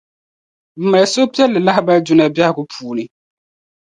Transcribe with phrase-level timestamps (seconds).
[0.79, 3.03] Bɛ mali suhupiεlli lahibali Dunia bɛhigu puuni.